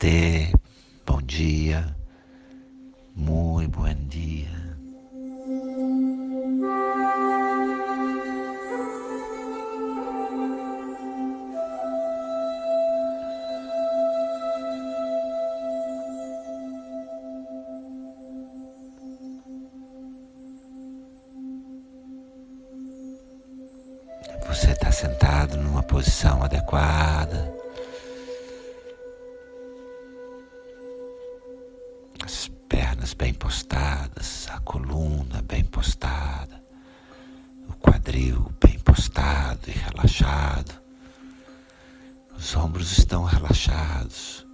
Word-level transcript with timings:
Namastê, 0.00 0.50
bom 1.06 1.20
dia, 1.20 1.94
muito 3.14 3.70
bom 3.70 3.94
dia. 4.08 4.59
Bem 33.20 33.34
postadas, 33.34 34.48
a 34.48 34.58
coluna 34.60 35.42
bem 35.42 35.62
postada, 35.62 36.58
o 37.68 37.74
quadril 37.74 38.50
bem 38.58 38.78
postado 38.78 39.68
e 39.68 39.72
relaxado. 39.72 40.80
Os 42.34 42.56
ombros 42.56 42.96
estão 42.96 43.24
relaxados. 43.24 44.46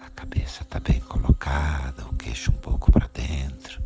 A 0.00 0.08
cabeça 0.08 0.62
está 0.62 0.80
bem 0.80 1.00
colocada, 1.00 2.06
o 2.06 2.16
queixo 2.16 2.50
um 2.50 2.56
pouco 2.56 2.90
para 2.90 3.08
dentro. 3.08 3.84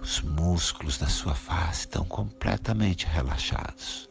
Os 0.00 0.20
músculos 0.20 0.98
da 0.98 1.06
sua 1.06 1.36
face 1.36 1.82
estão 1.82 2.04
completamente 2.04 3.06
relaxados. 3.06 4.10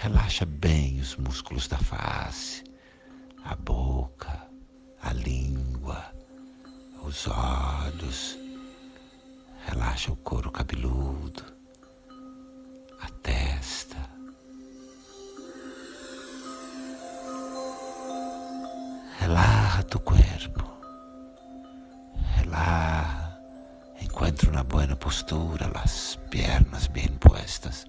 Relaxa 0.00 0.46
bem 0.46 1.00
os 1.00 1.16
músculos 1.16 1.68
da 1.68 1.76
face, 1.76 2.64
a 3.44 3.54
boca, 3.54 4.48
a 5.02 5.12
língua, 5.12 6.15
os 7.06 7.28
olhos. 7.28 8.38
Relaxa 9.68 10.12
o 10.12 10.16
couro 10.16 10.50
cabeludo, 10.50 11.42
a 13.00 13.08
testa. 13.22 13.96
Relaxa 19.20 19.82
tu 19.84 19.98
corpo. 20.00 20.64
Relaxa 22.38 23.26
Encuentra 23.98 24.50
una 24.50 24.62
buena 24.62 24.96
postura, 24.96 25.68
las 25.74 26.18
piernas 26.30 26.90
bien 26.90 27.18
puestas, 27.18 27.86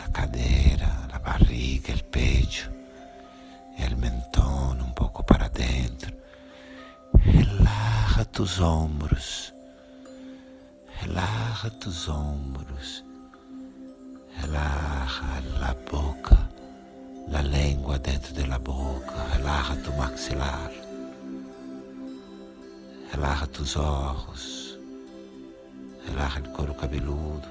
la 0.00 0.12
cadera, 0.12 1.06
la 1.08 1.18
barriga, 1.20 1.92
el 1.92 2.02
pecho, 2.04 2.68
el 3.78 3.96
mentón 3.96 4.25
Relaja 8.36 8.50
tus 8.50 8.60
hombros, 8.60 9.54
relaja 11.00 11.70
tus 11.70 12.06
hombros, 12.06 13.02
relaja 14.42 15.40
la 15.58 15.74
boca, 15.90 16.36
la 17.28 17.40
lengua 17.40 17.98
dentro 17.98 18.34
de 18.34 18.46
la 18.46 18.58
boca, 18.58 19.14
relaja 19.32 19.74
tu 19.82 19.90
maxilar. 19.94 20.70
Relaxa 23.10 23.46
tus 23.46 23.74
ojos, 23.74 24.78
relaxa 26.06 26.40
o 26.40 26.52
couro 26.52 26.76
cabeludo, 26.76 27.48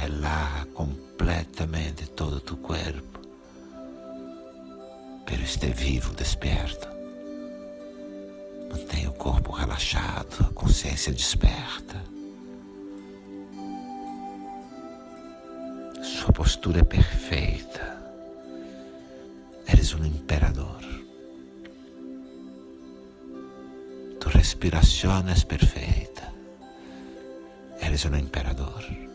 relaxa 0.00 0.64
completamente 0.72 2.06
todo 2.06 2.40
tu 2.40 2.62
corpo, 2.62 3.20
pero 5.26 5.42
esté 5.42 5.68
vivo, 5.74 6.14
desperto. 6.14 6.99
Mantenha 8.70 9.10
o 9.10 9.14
corpo 9.14 9.52
relaxado, 9.52 10.46
a 10.48 10.52
consciência 10.54 11.12
desperta. 11.12 12.02
Sua 16.02 16.32
postura 16.32 16.80
é 16.80 16.84
perfeita. 16.84 18.00
Eres 19.66 19.94
um 19.94 20.04
imperador. 20.04 20.80
respiración 24.60 25.28
es 25.28 25.44
perfecta. 25.44 26.32
Eres 27.80 28.04
un 28.04 28.14
emperador. 28.14 29.09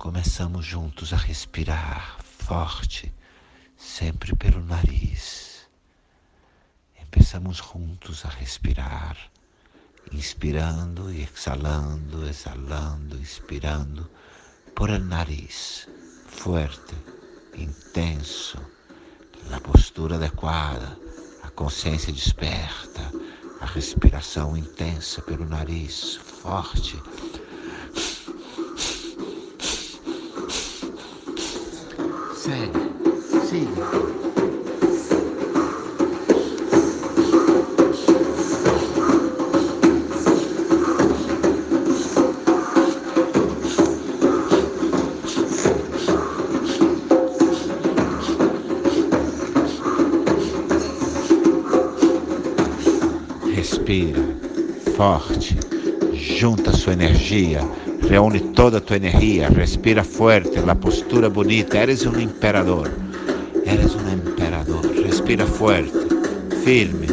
Começamos 0.00 0.64
juntos 0.64 1.12
a 1.12 1.16
respirar 1.16 2.16
forte, 2.22 3.12
sempre 3.76 4.34
pelo 4.34 4.64
nariz. 4.64 5.68
Começamos 7.12 7.58
juntos 7.58 8.24
a 8.24 8.30
respirar, 8.30 9.18
inspirando 10.10 11.12
e 11.12 11.22
exhalando, 11.22 12.26
exhalando, 12.26 13.18
inspirando 13.18 14.08
por 14.74 14.88
el 14.88 15.04
nariz, 15.04 15.86
forte, 16.26 16.94
intenso, 17.54 18.58
na 19.50 19.60
postura 19.60 20.16
adequada, 20.16 20.98
a 21.42 21.50
consciência 21.50 22.10
desperta 22.10 23.12
a 23.60 23.66
respiração 23.66 24.56
intensa 24.56 25.20
pelo 25.20 25.44
nariz, 25.44 26.16
forte. 26.16 26.96
Segue, 32.50 32.72
siga. 33.48 33.86
Respira 53.54 54.18
forte, 54.96 55.56
junta 56.12 56.72
sua 56.72 56.94
energia, 56.94 57.60
reúne 58.10 58.40
toda 58.40 58.78
a 58.78 58.80
tua 58.80 58.96
energia, 58.96 59.48
respira 59.48 60.02
forte, 60.02 60.58
na 60.58 60.74
postura 60.74 61.30
bonita. 61.30 61.78
Eres 61.78 62.04
um 62.04 62.18
imperador, 62.18 62.90
eres 63.64 63.94
um 63.94 64.12
imperador. 64.12 64.84
Respira 65.04 65.46
forte, 65.46 65.92
firme, 66.64 67.06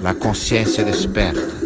na 0.00 0.14
consciência 0.14 0.84
desperta. 0.84 1.63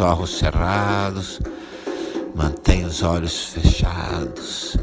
Os 0.00 0.38
cerrados, 0.38 1.40
mantenha 2.34 2.86
os 2.86 3.02
olhos 3.02 3.44
fechados 3.44 4.76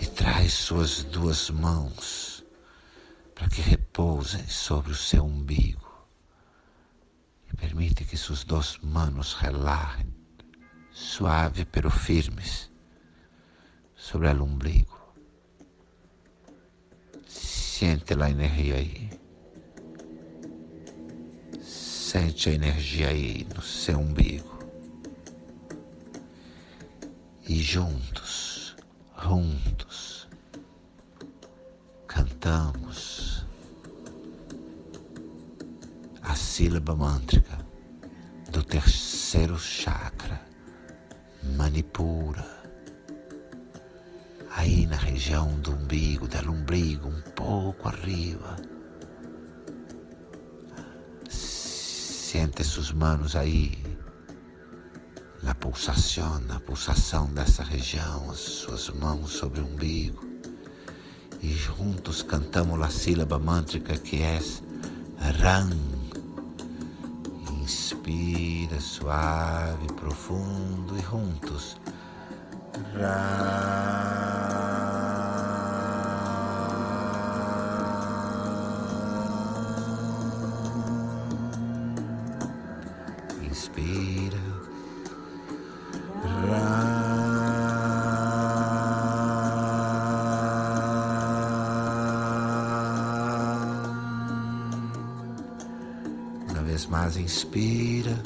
e 0.00 0.06
traz 0.06 0.52
suas 0.52 1.02
duas 1.02 1.50
mãos 1.50 2.44
para 3.34 3.48
que 3.48 3.60
repousem 3.60 4.46
sobre 4.46 4.92
o 4.92 4.94
seu 4.94 5.24
umbigo. 5.24 6.06
E 7.52 7.56
permite 7.56 8.04
que 8.04 8.16
suas 8.16 8.44
duas 8.44 8.78
mãos 8.78 9.34
relaxem, 9.34 10.14
suave 10.92 11.64
pero 11.64 11.90
firmes, 11.90 12.70
sobre 13.96 14.28
o 14.28 14.44
umbigo. 14.44 14.96
Sente 17.26 18.14
a 18.14 18.30
energia 18.30 18.76
aí. 18.76 19.25
Sente 22.06 22.50
a 22.50 22.52
energia 22.52 23.08
aí 23.08 23.44
no 23.52 23.60
seu 23.60 23.98
umbigo. 23.98 24.60
E 27.48 27.60
juntos, 27.60 28.76
juntos, 29.20 30.28
cantamos 32.06 33.44
a 36.22 36.36
sílaba 36.36 36.94
mântrica 36.94 37.58
do 38.52 38.62
terceiro 38.62 39.58
chakra, 39.58 40.40
Manipura 41.56 42.46
aí 44.52 44.86
na 44.86 44.96
região 44.96 45.58
do 45.58 45.72
umbigo, 45.72 46.28
do 46.28 46.52
umbigo, 46.52 47.08
um 47.08 47.20
pouco 47.32 47.88
arriba. 47.88 48.75
Sente 52.36 52.62
suas 52.62 52.92
mãos 52.92 53.34
aí, 53.34 53.82
na 55.42 55.54
pulsação, 55.54 56.38
na 56.40 56.60
pulsação 56.60 57.32
dessa 57.32 57.62
região, 57.62 58.30
as 58.30 58.38
suas 58.38 58.90
mãos 58.90 59.30
sobre 59.30 59.62
o 59.62 59.64
umbigo. 59.64 60.22
E 61.40 61.48
juntos 61.48 62.20
cantamos 62.20 62.78
a 62.82 62.90
sílaba 62.90 63.38
mântrica 63.38 63.96
que 63.96 64.20
é 64.20 64.38
Ram. 65.40 65.70
Inspira 67.62 68.78
suave, 68.80 69.86
profundo 69.94 70.94
e 70.98 71.00
juntos. 71.00 71.78
Ram. 72.92 74.65
Inspira. 97.26 98.16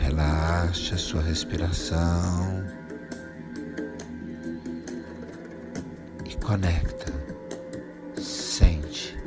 Relaxa 0.00 0.96
sua 0.96 1.22
respiração 1.22 2.64
e 6.24 6.36
conecta, 6.36 7.12
sente 8.16 9.18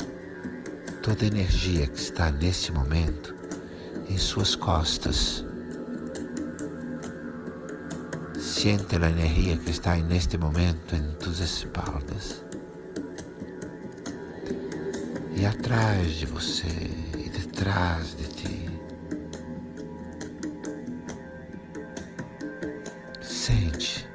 toda 1.04 1.26
a 1.26 1.28
energia 1.28 1.88
que 1.88 2.00
está 2.00 2.32
nesse 2.32 2.72
momento 2.72 3.36
em 4.08 4.18
suas 4.18 4.56
costas. 4.56 5.44
Siente 8.66 8.96
a 8.96 9.10
energia 9.12 9.58
que 9.58 9.70
está 9.70 9.96
neste 9.96 10.40
momento 10.40 10.96
em 10.96 11.12
tus 11.20 11.40
espaldas. 11.40 12.44
E 15.36 15.46
atrás 15.46 16.16
de 16.16 16.26
você 16.26 16.66
e 17.16 17.30
detrás 17.30 18.18
de 18.18 18.24
ti. 18.24 18.70
Sente, 23.22 24.10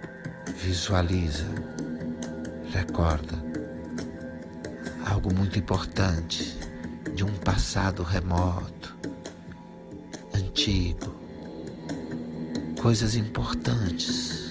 visualiza, 0.57 1.47
recorda 2.73 3.41
algo 5.07 5.33
muito 5.33 5.61
importante 5.61 6.59
de 7.15 7.23
um 7.23 7.33
passado 7.37 8.03
remoto, 8.03 8.97
antigo, 10.35 11.20
coisas 12.81 13.15
importantes 13.15 14.51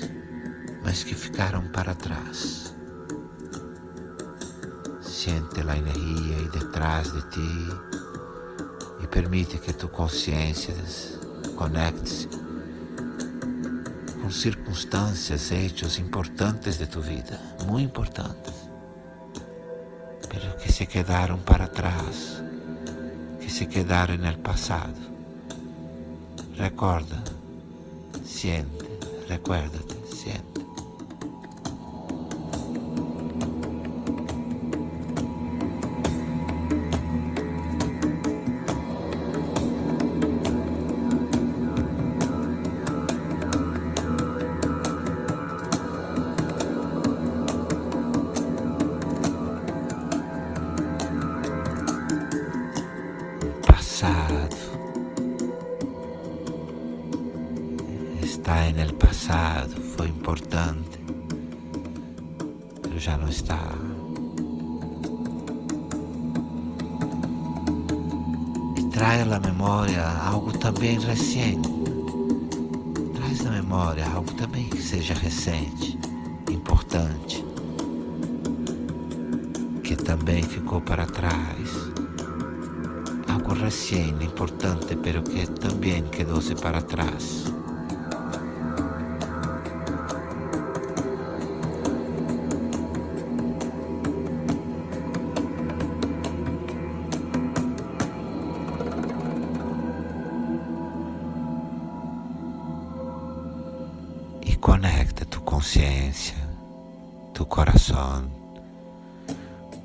mas 0.84 1.04
que 1.04 1.14
ficaram 1.14 1.68
para 1.68 1.94
trás. 1.94 2.74
Sente 5.02 5.62
a 5.62 5.78
energia 5.78 6.38
aí 6.38 6.50
detrás 6.50 7.12
de 7.12 7.22
ti 7.30 7.70
e 9.04 9.08
permite 9.08 9.58
que 9.58 9.74
tu 9.74 9.88
consciência 9.88 10.74
conecte-se 11.56 12.28
com 14.22 14.32
circunstâncias, 14.32 15.52
hechos 15.52 16.00
importantes 16.00 16.78
de 16.78 16.88
tu 16.88 17.02
vida, 17.02 17.40
muito 17.66 17.86
importantes, 17.86 18.54
pero 20.28 20.56
que 20.58 20.72
se 20.72 20.86
quedaram 20.86 21.38
para 21.40 21.68
trás, 21.68 22.42
que 23.40 23.52
se 23.52 23.66
quedaram 23.66 24.18
no 24.18 24.38
passado. 24.38 25.10
Recorda, 26.56 27.29
siente, 28.40 28.86
recuérdate, 29.28 29.96
siente. 30.16 30.60
Está 58.50 58.68
en 58.68 58.80
el 58.80 58.96
pasado, 58.96 59.70
fue 59.96 60.08
importante, 60.08 61.00
pero 62.82 62.98
ya 62.98 63.16
no 63.16 63.28
está. 63.28 63.62
Y 68.76 68.90
trae 68.90 69.22
a 69.22 69.26
la 69.26 69.40
memoria 69.40 70.26
algo 70.26 70.52
também 70.58 70.98
recente. 70.98 71.70
Traz 73.14 73.44
na 73.44 73.52
memória 73.52 74.08
algo 74.08 74.34
também 74.34 74.68
que 74.68 74.82
seja 74.82 75.14
recente, 75.14 76.00
importante, 76.50 77.46
que 79.84 79.96
também 79.96 80.42
ficou 80.42 80.82
para 80.82 81.06
trás. 81.06 81.70
Algo 83.28 83.54
recente, 83.54 84.26
importante, 84.26 84.96
pero 84.96 85.22
que 85.22 85.46
também 85.46 86.02
quedou-se 86.10 86.56
para 86.56 86.82
trás. 86.82 87.59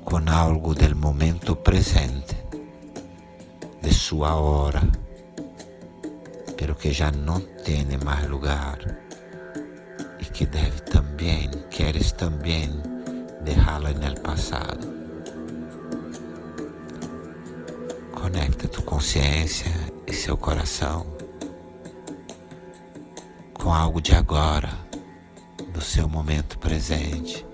Com 0.03 0.21
algo 0.29 0.73
del 0.73 0.95
momento 0.95 1.55
presente, 1.55 2.35
de 3.81 3.93
sua 3.93 4.35
hora, 4.35 4.81
pero 6.57 6.75
que 6.75 6.91
já 6.91 7.11
não 7.11 7.39
tem 7.39 7.85
mais 8.03 8.27
lugar 8.27 8.77
e 10.19 10.25
que 10.25 10.45
deve 10.45 10.81
também, 10.81 11.49
queres 11.69 12.11
também 12.11 12.71
deixá-la 13.41 13.91
no 13.91 14.21
passado. 14.21 14.87
Conecta 18.13 18.67
tu 18.67 18.81
consciência 18.83 19.71
e 20.07 20.13
seu 20.13 20.37
coração 20.37 21.05
com 23.53 23.73
algo 23.73 23.99
de 23.99 24.13
agora, 24.13 24.69
do 25.73 25.81
seu 25.81 26.07
momento 26.07 26.57
presente, 26.59 27.44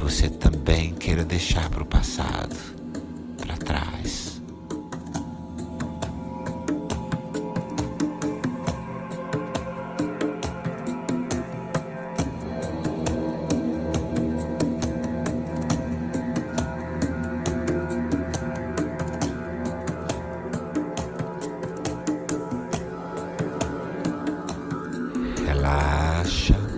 você 0.00 0.30
também 0.30 0.94
queira 0.94 1.24
deixar 1.24 1.68
para 1.68 1.82
o 1.82 1.86
passado, 1.86 2.56
para 3.36 3.56
trás. 3.58 4.40
Relaxa. 25.46 26.69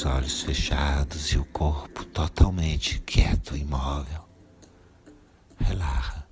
Os 0.00 0.06
olhos 0.06 0.40
fechados 0.40 1.26
e 1.32 1.38
o 1.38 1.44
corpo 1.44 2.06
totalmente 2.06 3.00
quieto, 3.00 3.54
imóvel. 3.54 4.24
Relaxa. 5.58 6.24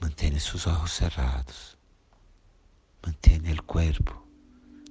Mantenha 0.00 0.40
seus 0.40 0.66
olhos 0.66 0.90
cerrados. 0.90 1.78
Mantenha 3.06 3.54
o 3.54 3.62
corpo 3.62 4.20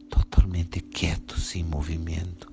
totalmente 0.10 0.80
quieto, 0.80 1.38
sem 1.38 1.66
movimento. 1.66 2.50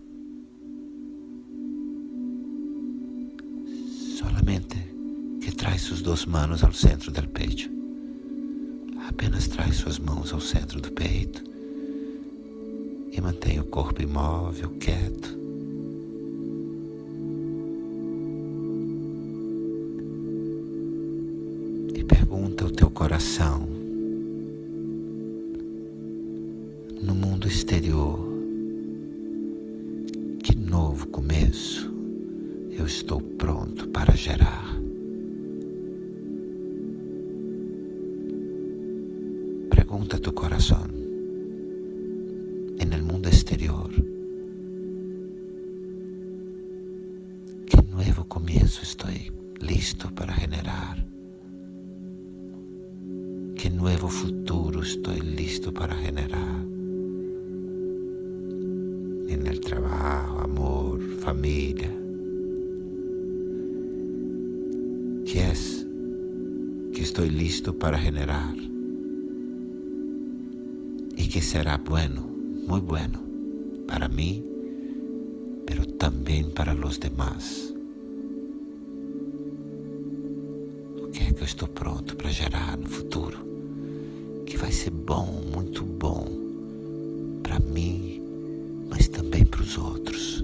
Solamente 4.18 4.76
que 5.40 5.52
traz 5.52 5.82
suas 5.82 6.02
duas 6.02 6.24
mãos 6.24 6.64
ao 6.64 6.72
centro 6.72 7.12
do 7.12 7.28
peito. 7.28 7.70
Apenas 9.08 9.46
traz 9.46 9.76
suas 9.76 10.00
mãos 10.00 10.32
ao 10.32 10.40
centro 10.40 10.80
do 10.80 10.90
peito 10.90 11.51
e 13.12 13.20
mantenha 13.20 13.60
o 13.60 13.66
corpo 13.66 14.02
imóvel, 14.02 14.70
quieto. 14.80 15.36
E 21.94 22.02
pergunta 22.04 22.64
ao 22.64 22.70
teu 22.70 22.90
coração, 22.90 23.68
no 27.02 27.14
mundo 27.14 27.46
exterior, 27.46 28.18
que 30.42 30.56
novo 30.56 31.06
começo 31.08 31.92
eu 32.70 32.86
estou 32.86 33.20
pronto 33.20 33.88
para 33.88 34.16
gerar. 34.16 34.71
Para 50.10 50.32
generar. 50.34 51.06
¿Qué 53.56 53.70
nuevo 53.70 54.08
futuro 54.08 54.82
estoy 54.82 55.20
listo 55.20 55.72
para 55.72 55.94
generar? 55.94 56.66
En 59.28 59.46
el 59.46 59.60
trabajo, 59.60 60.40
amor, 60.40 61.00
familia. 61.20 61.90
¿Qué 65.24 65.50
es 65.50 65.86
que 66.92 67.02
estoy 67.02 67.30
listo 67.30 67.78
para 67.78 67.98
generar? 67.98 68.56
Y 71.16 71.28
que 71.28 71.40
será 71.40 71.78
bueno, 71.78 72.26
muy 72.66 72.80
bueno, 72.80 73.20
para 73.86 74.08
mí, 74.08 74.44
pero 75.66 75.86
también 75.86 76.50
para 76.52 76.74
los 76.74 76.98
demás. 76.98 77.71
Estou 81.62 81.68
pronto 81.68 82.16
para 82.16 82.28
gerar 82.28 82.76
no 82.76 82.88
futuro, 82.88 83.38
que 84.44 84.56
vai 84.56 84.72
ser 84.72 84.90
bom, 84.90 85.26
muito 85.54 85.84
bom 85.84 86.26
para 87.40 87.60
mim, 87.60 88.20
mas 88.90 89.06
também 89.06 89.44
para 89.44 89.62
os 89.62 89.78
outros. 89.78 90.40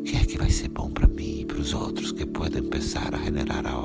O 0.00 0.02
que 0.02 0.16
é 0.16 0.24
que 0.24 0.38
vai 0.38 0.50
ser 0.50 0.68
bom 0.68 0.90
para 0.90 1.06
mim 1.06 1.42
e 1.42 1.44
para 1.44 1.60
os 1.60 1.72
outros 1.72 2.10
que 2.10 2.26
podem 2.26 2.64
pensar 2.64 3.14
a 3.14 3.18
generar 3.18 3.64
a 3.64 3.78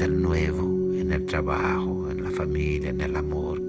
Que 0.00 0.04
é 0.04 0.08
o 0.08 0.18
novo 0.18 0.66
no 1.04 1.20
trabalho, 1.26 2.08
na 2.16 2.30
família, 2.30 2.90
no 2.90 3.18
amor, 3.18 3.60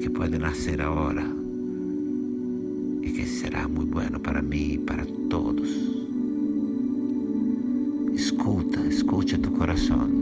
que 0.00 0.08
pode 0.08 0.38
nascer 0.38 0.80
agora 0.80 1.22
e 3.02 3.10
que 3.10 3.26
será 3.26 3.68
muito 3.68 3.92
bueno 3.92 4.18
para 4.18 4.40
mim 4.40 4.72
e 4.72 4.78
para 4.78 5.04
todos. 5.28 5.68
Escuta, 8.14 8.80
escucha 8.88 9.36
tu 9.36 9.50
corazón. 9.52 10.17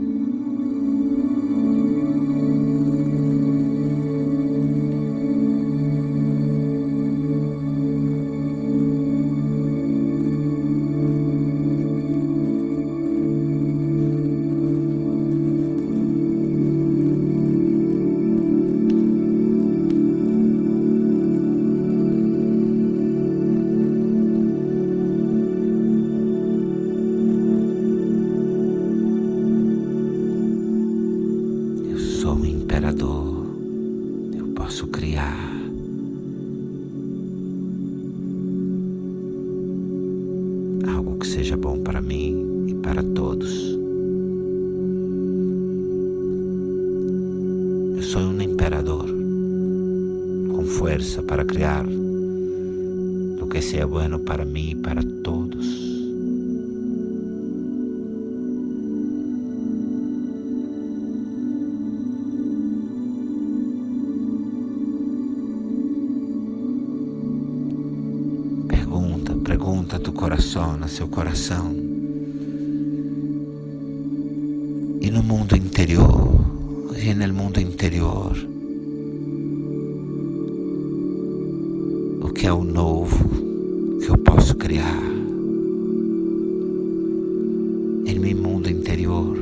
Que 53.49 53.61
seja 53.61 53.85
bueno 53.85 54.19
para 54.19 54.45
mim 54.45 54.71
e 54.71 54.75
para 54.75 55.01
todos. 55.23 55.87
Pergunta 69.47 69.97
tu 69.97 70.11
coração, 70.11 70.77
no 70.77 70.87
seu 70.87 71.07
coração. 71.07 71.73
E 75.01 75.09
no 75.09 75.23
mundo 75.23 75.55
interior, 75.55 76.45
e 76.95 77.13
no 77.13 77.33
mundo 77.33 77.59
interior, 77.59 78.37
que 82.47 82.49
é 82.49 82.53
o 82.53 82.63
novo 82.63 83.99
que 83.99 84.09
eu 84.09 84.17
posso 84.19 84.55
criar? 84.55 85.03
Em 88.05 88.17
meu 88.17 88.37
mundo 88.37 88.69
interior, 88.69 89.37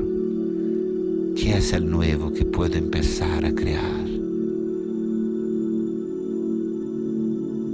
que 1.36 1.52
é 1.52 1.60
o 1.78 1.82
novo 1.82 2.32
que 2.32 2.44
posso 2.46 2.82
começar 2.82 3.46
a 3.46 3.52
criar? 3.52 4.06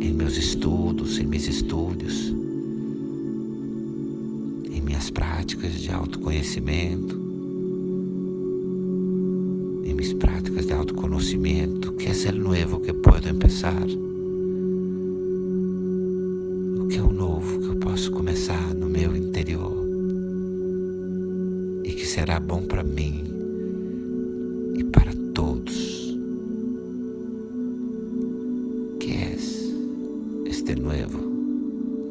em 0.02 0.12
meus 0.14 0.36
estudos, 0.36 1.18
em 1.18 1.26
meus 1.26 1.48
estúdios, 1.48 2.36
em 4.70 4.82
minhas 4.82 5.10
práticas 5.10 5.80
de 5.80 5.94
autoconhecimento, 5.94 7.16
em 9.86 9.94
minhas 9.94 10.14
práticas 10.14 10.66
de 10.66 10.74
autoconhecimento, 10.74 11.94
que 11.94 12.10
é 12.10 12.32
o 12.32 12.36
novo 12.36 12.82
que 12.82 12.92
posso 12.92 13.30
começar? 13.30 14.11
Bom 22.42 22.66
para 22.68 22.84
mim 22.84 23.24
e 24.78 24.84
para 24.86 25.14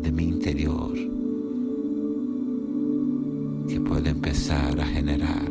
de 0.02 0.12
mi 0.12 0.24
interior 0.24 0.94
que 3.68 3.80
puedo 3.80 4.08
empezar 4.08 4.80
a 4.80 4.86
generar 4.86 5.50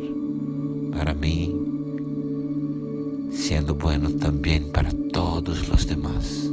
para 0.91 1.13
mí, 1.13 1.55
siendo 3.31 3.75
bueno 3.75 4.09
también 4.11 4.71
para 4.71 4.91
todos 5.11 5.69
los 5.69 5.87
demás. 5.87 6.49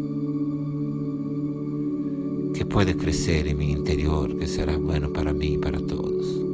pode 2.77 2.93
crescer 2.93 3.47
em 3.47 3.55
meu 3.55 3.71
interior 3.71 4.35
que 4.37 4.47
será 4.47 4.77
bueno 4.77 5.09
para 5.11 5.33
mim 5.33 5.55
e 5.55 5.59
para 5.59 5.81
todos. 5.81 6.46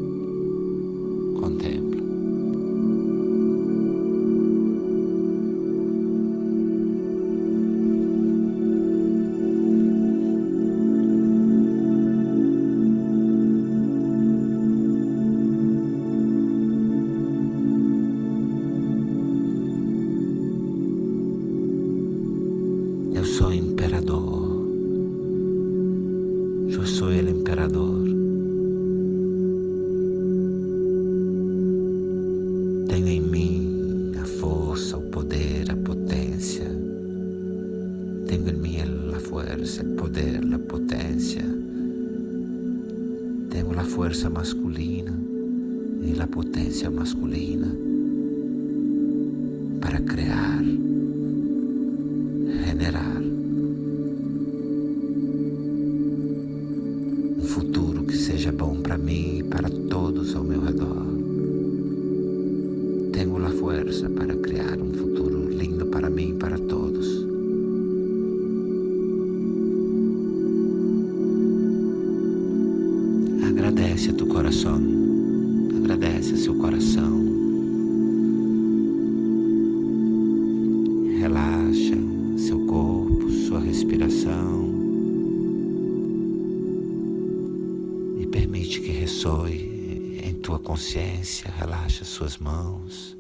E 88.23 88.27
permite 88.29 88.81
que 88.81 88.93
ressoe 88.93 90.21
em 90.23 90.41
tua 90.41 90.61
consciência. 90.61 91.51
Relaxa 91.51 92.05
suas 92.05 92.39
mãos. 92.39 93.17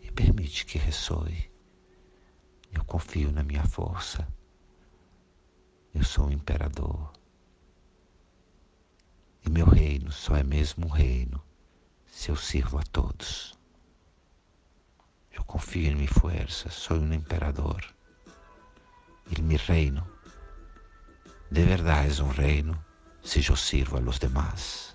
E 0.00 0.12
permite 0.12 0.64
que 0.64 0.78
ressoe. 0.78 1.50
Eu 2.72 2.84
confio 2.84 3.32
na 3.32 3.42
minha 3.42 3.64
força. 3.64 4.28
Eu 5.92 6.04
sou 6.04 6.28
o 6.28 6.32
imperador. 6.32 7.12
E 9.44 9.50
meu 9.50 9.66
reino 9.66 10.12
só 10.12 10.36
é 10.36 10.44
mesmo 10.44 10.86
um 10.86 10.90
reino 10.90 11.42
se 12.06 12.30
eu 12.30 12.36
sirvo 12.36 12.78
a 12.78 12.82
todos. 12.84 13.58
Eu 15.32 15.42
confio 15.42 15.90
em 15.90 15.96
minha 15.96 16.08
força, 16.08 16.70
sou 16.70 16.96
um 16.96 17.12
imperador. 17.12 17.84
E 19.36 19.42
meu 19.42 19.58
reino, 19.58 20.06
de 21.50 21.62
verdade, 21.64 22.20
é 22.20 22.22
um 22.22 22.28
reino 22.28 22.83
se 23.24 23.40
eu 23.48 23.56
sirvo 23.56 23.96
a 23.96 24.00
los 24.00 24.18
demás. 24.20 24.93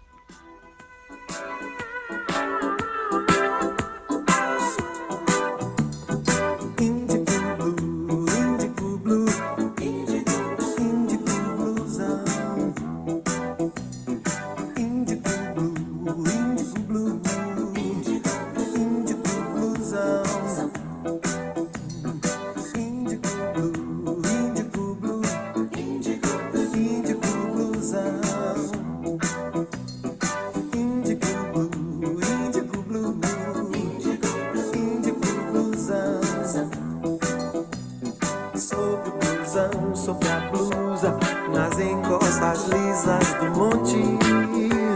Blusa, 40.99 41.17
nas 41.53 41.79
encostas 41.79 42.67
lisas 42.67 43.33
do 43.35 43.59
monte 43.59 43.97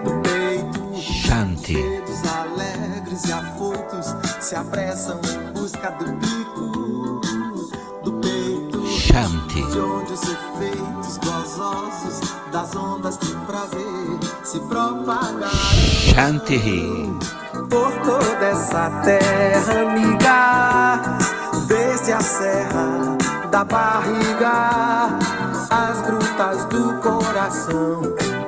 do 0.04 0.22
peito. 0.22 1.02
Shanti, 1.02 1.74
Dedos 1.74 2.22
alegres 2.26 3.26
e 3.26 3.34
afoitos 3.34 4.16
se 4.40 4.56
apressam 4.56 5.20
em 5.24 5.60
busca 5.60 5.92
do 5.92 6.06
pico 6.18 7.22
do 8.04 8.14
peito. 8.14 8.86
Shanti, 8.88 9.64
De 9.72 9.80
onde 9.80 10.14
os 10.14 10.24
efeitos 10.24 11.18
gozosos 11.18 12.34
das 12.52 12.76
ondas 12.76 13.18
de 13.18 13.34
prazer 13.46 14.20
se 14.44 14.60
propagaram 14.62 15.50
Shanti 15.50 16.56
Hi. 16.56 17.14
por 17.70 17.92
toda 18.04 18.46
essa 18.46 18.90
terra 19.04 19.82
amiga, 19.82 21.18
desde 21.68 22.12
a 22.12 22.22
serra 22.22 23.18
da 23.50 23.64
barriga, 23.64 25.20
as 25.74 26.02
grutas 26.02 26.66
do 26.66 26.94
coração. 27.02 28.43